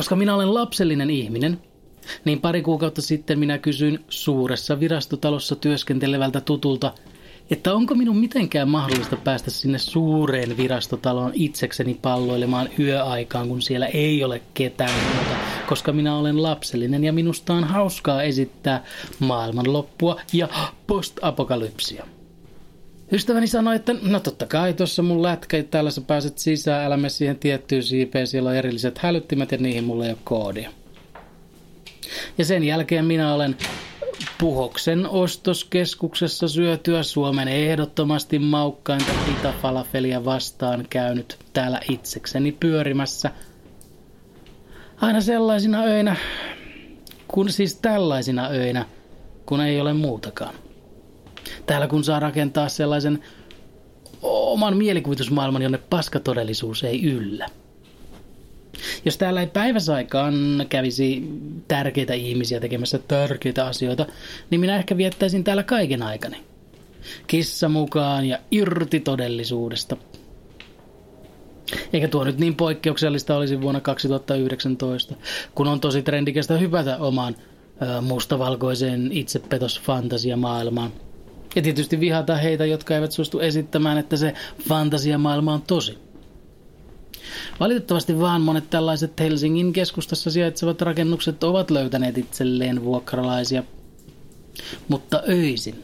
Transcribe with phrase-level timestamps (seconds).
[0.00, 1.60] Koska minä olen lapsellinen ihminen,
[2.24, 6.94] niin pari kuukautta sitten minä kysyin suuressa virastotalossa työskentelevältä tutulta,
[7.50, 14.24] että onko minun mitenkään mahdollista päästä sinne suureen virastotaloon itsekseni palloilemaan yöaikaan, kun siellä ei
[14.24, 18.84] ole ketään muuta, koska minä olen lapsellinen ja minusta on hauskaa esittää
[19.18, 20.48] maailmanloppua ja
[20.86, 22.06] postapokalypsia.
[23.12, 27.08] Ystäväni sanoi, että no totta kai tuossa mun lätkä, täällä sä pääset sisään, älä mene
[27.08, 30.70] siihen tiettyyn siipeen, siellä on erilliset hälyttimet ja niihin mulla ei ole koodia.
[32.38, 33.56] Ja sen jälkeen minä olen
[34.38, 43.30] Puhoksen ostoskeskuksessa syötyä Suomen ehdottomasti maukkainta pitafalafelia vastaan käynyt täällä itsekseni pyörimässä.
[45.00, 46.16] Aina sellaisina öinä,
[47.28, 48.86] kun siis tällaisina öinä,
[49.46, 50.54] kun ei ole muutakaan.
[51.70, 53.18] Täällä kun saa rakentaa sellaisen
[54.22, 57.46] oman mielikuvitusmaailman, jonne paskatodellisuus ei yllä.
[59.04, 60.34] Jos täällä ei päiväsaikaan
[60.68, 61.22] kävisi
[61.68, 64.06] tärkeitä ihmisiä tekemässä tärkeitä asioita,
[64.50, 66.36] niin minä ehkä viettäisin täällä kaiken aikani.
[67.26, 69.96] Kissa mukaan ja irti todellisuudesta.
[71.92, 75.14] Eikä tuo nyt niin poikkeuksellista olisi vuonna 2019,
[75.54, 77.36] kun on tosi trendikästä hypätä omaan
[78.02, 80.92] mustavalkoiseen itsepetosfantasiamaailmaan.
[81.54, 84.34] Ja tietysti vihata heitä, jotka eivät suostu esittämään, että se
[84.68, 85.98] fantasiamaailma on tosi.
[87.60, 93.62] Valitettavasti vaan monet tällaiset Helsingin keskustassa sijaitsevat rakennukset ovat löytäneet itselleen vuokralaisia.
[94.88, 95.82] Mutta öisin,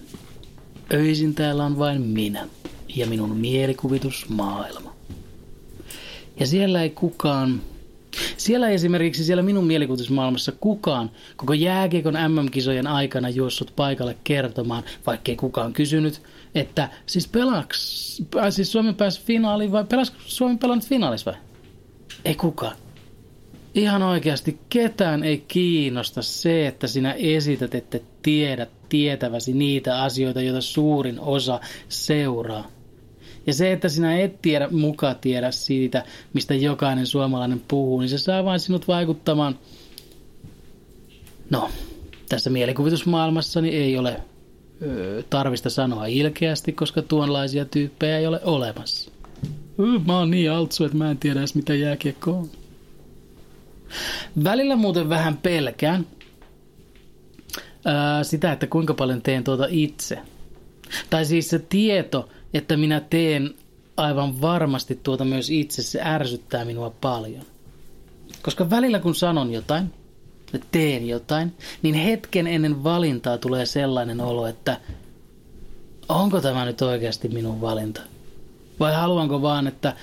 [0.92, 2.48] öisin täällä on vain minä
[2.96, 4.96] ja minun mielikuvitusmaailma.
[6.40, 7.62] Ja siellä ei kukaan,
[8.46, 15.72] siellä esimerkiksi siellä minun mielikuvitusmaailmassa kukaan koko jääkiekon MM-kisojen aikana juossut paikalle kertomaan, vaikkei kukaan
[15.72, 16.22] kysynyt,
[16.54, 21.40] että siis pelaks, äh, siis Suomi pääsi finaaliin vai pelas Suomi pelannut finaalissa vai?
[22.24, 22.76] Ei kukaan.
[23.74, 30.60] Ihan oikeasti ketään ei kiinnosta se, että sinä esität, että tiedät tietäväsi niitä asioita, joita
[30.60, 32.75] suurin osa seuraa.
[33.46, 38.18] Ja se, että sinä et tiedä, muka tiedä siitä, mistä jokainen suomalainen puhuu, niin se
[38.18, 39.58] saa vain sinut vaikuttamaan.
[41.50, 41.70] No,
[42.28, 44.20] tässä mielikuvitusmaailmassa niin ei ole
[44.82, 49.10] ö, tarvista sanoa ilkeästi, koska tuonlaisia tyyppejä ei ole olemassa.
[50.06, 52.50] Mä oon niin altsu, että mä en tiedä edes mitä jääkiekko on.
[54.44, 56.06] Välillä muuten vähän pelkään
[57.84, 60.18] ää, sitä, että kuinka paljon teen tuota itse.
[61.10, 63.54] Tai siis se tieto, että minä teen
[63.96, 67.42] aivan varmasti tuota myös itse, se ärsyttää minua paljon.
[68.42, 69.90] Koska välillä kun sanon jotain,
[70.72, 71.52] teen jotain,
[71.82, 74.80] niin hetken ennen valintaa tulee sellainen olo, että
[76.08, 78.00] onko tämä nyt oikeasti minun valinta?
[78.80, 79.96] Vai haluanko vaan, että,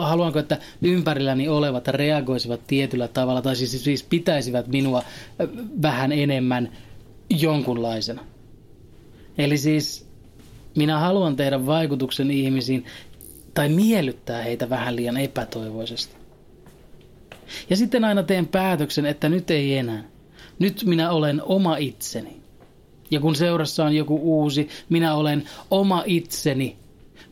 [0.00, 5.02] haluanko, että ympärilläni olevat reagoisivat tietyllä tavalla, tai siis, siis pitäisivät minua
[5.82, 6.72] vähän enemmän
[7.30, 8.24] jonkunlaisena.
[9.38, 10.03] Eli siis
[10.76, 12.84] minä haluan tehdä vaikutuksen ihmisiin
[13.54, 16.16] tai miellyttää heitä vähän liian epätoivoisesti.
[17.70, 20.04] Ja sitten aina teen päätöksen, että nyt ei enää.
[20.58, 22.36] Nyt minä olen oma itseni.
[23.10, 26.76] Ja kun seurassa on joku uusi, minä olen oma itseni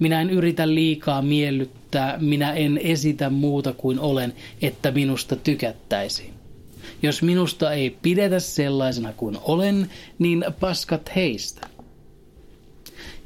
[0.03, 4.33] minä en yritä liikaa miellyttää, minä en esitä muuta kuin olen,
[4.63, 6.35] että minusta tykättäisiin.
[7.03, 11.69] Jos minusta ei pidetä sellaisena kuin olen, niin paskat heistä.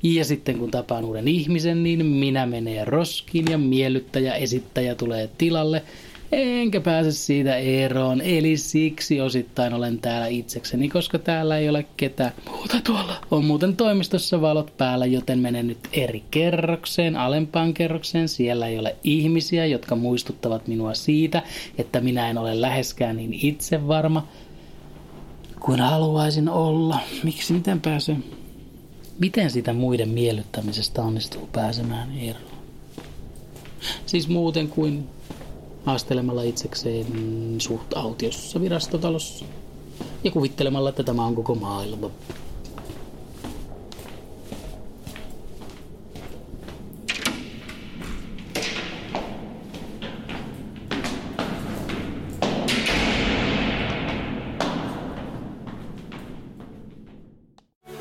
[0.02, 5.82] Ja sitten kun tapaan uuden ihmisen, niin minä menee roskiin ja miellyttäjä esittäjä tulee tilalle–
[6.32, 8.20] enkä pääse siitä eroon.
[8.20, 13.16] Eli siksi osittain olen täällä itsekseni, koska täällä ei ole ketään muuta tuolla.
[13.30, 18.28] On muuten toimistossa valot päällä, joten menen nyt eri kerrokseen, alempaan kerrokseen.
[18.28, 21.42] Siellä ei ole ihmisiä, jotka muistuttavat minua siitä,
[21.78, 24.28] että minä en ole läheskään niin itsevarma
[25.60, 26.98] kuin haluaisin olla.
[27.22, 28.24] Miksi, miten pääsen?
[29.18, 32.56] Miten sitä muiden miellyttämisestä onnistuu pääsemään eroon?
[34.06, 35.08] Siis muuten kuin
[35.84, 37.06] haastelemalla itsekseen
[37.58, 39.44] suht autiossa virastotalossa
[40.24, 42.10] ja kuvittelemalla, että tämä on koko maailma.